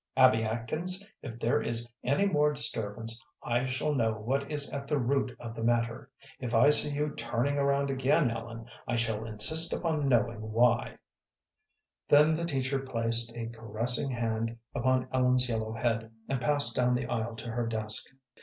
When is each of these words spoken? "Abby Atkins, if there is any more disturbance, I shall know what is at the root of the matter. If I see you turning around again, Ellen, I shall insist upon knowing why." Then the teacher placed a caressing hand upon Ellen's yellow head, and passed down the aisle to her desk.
"Abby 0.17 0.41
Atkins, 0.43 1.05
if 1.21 1.37
there 1.37 1.61
is 1.61 1.87
any 2.03 2.25
more 2.25 2.51
disturbance, 2.53 3.23
I 3.43 3.67
shall 3.67 3.93
know 3.93 4.13
what 4.13 4.49
is 4.49 4.67
at 4.73 4.87
the 4.87 4.97
root 4.97 5.37
of 5.39 5.53
the 5.53 5.61
matter. 5.61 6.09
If 6.39 6.55
I 6.55 6.71
see 6.71 6.89
you 6.89 7.11
turning 7.13 7.59
around 7.59 7.91
again, 7.91 8.31
Ellen, 8.31 8.65
I 8.87 8.95
shall 8.95 9.23
insist 9.25 9.73
upon 9.73 10.09
knowing 10.09 10.37
why." 10.53 10.97
Then 12.09 12.35
the 12.35 12.45
teacher 12.45 12.79
placed 12.79 13.35
a 13.37 13.49
caressing 13.49 14.09
hand 14.09 14.57
upon 14.73 15.07
Ellen's 15.13 15.47
yellow 15.47 15.71
head, 15.73 16.11
and 16.27 16.41
passed 16.41 16.75
down 16.75 16.95
the 16.95 17.05
aisle 17.05 17.35
to 17.35 17.51
her 17.51 17.67
desk. 17.67 18.07